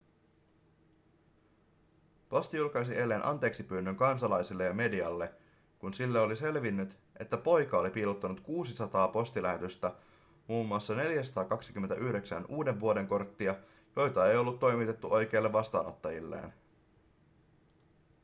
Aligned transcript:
posti 2.29 2.57
julkaisi 2.57 2.95
eilen 2.95 3.25
anteeksipyynnön 3.25 3.95
kansalaisille 3.95 4.63
ja 4.63 4.73
medialle 4.73 5.33
kun 5.79 5.93
sille 5.93 6.19
oli 6.19 6.35
selvinnyt 6.35 6.97
että 7.19 7.37
poika 7.37 7.77
oli 7.79 7.89
piilottanut 7.91 8.39
600 8.39 9.07
postilähetystä 9.07 9.91
mm 10.47 10.95
429 10.97 12.45
uudenvuodenkorttia 12.49 13.55
joita 13.95 14.27
ei 14.27 14.37
ollut 14.37 14.59
toimitettu 14.59 15.11
oikeille 15.13 15.53
vastaanottajilleen 15.53 16.53